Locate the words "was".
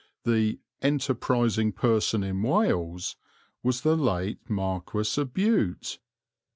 3.61-3.81